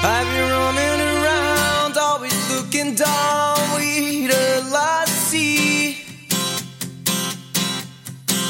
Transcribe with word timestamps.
I've 0.00 0.26
been 0.28 0.48
roaming 0.48 1.00
around, 1.00 1.96
always 1.98 2.50
looking 2.54 2.94
down. 2.94 3.58
We 3.76 4.28
a 4.30 4.60
lot 4.70 5.08
see. 5.08 6.04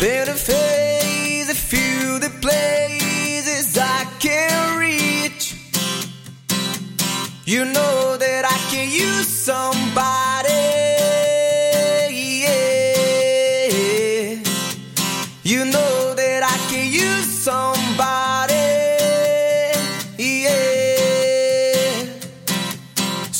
Been 0.00 0.28
a 0.28 0.34
phase, 0.34 1.50
a 1.50 1.54
few 1.54 2.18
the 2.18 2.30
places 2.40 3.76
I 3.76 4.06
can 4.20 4.78
reach. 4.78 5.54
You 7.44 7.66
know 7.66 8.16
that 8.16 8.44
I 8.46 8.58
can 8.70 8.90
use 8.90 9.28
somebody. 9.28 10.48
Yeah. 12.40 13.58
You 15.42 15.64
know 15.66 16.14
that 16.14 16.42
I 16.42 16.56
can 16.70 16.90
use 16.90 17.26
somebody. 17.26 17.73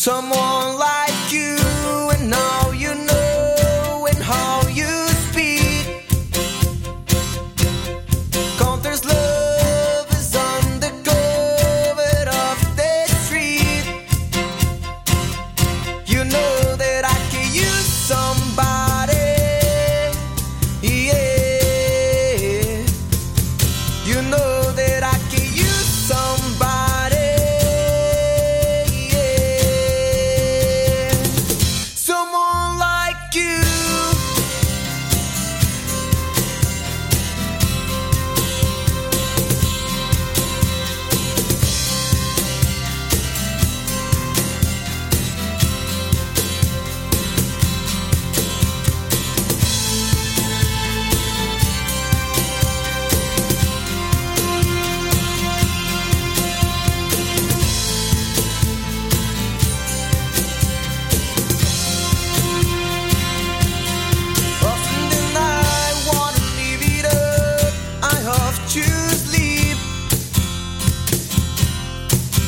Someone 0.04 0.76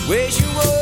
Waging 0.09 0.55
words 0.55 0.76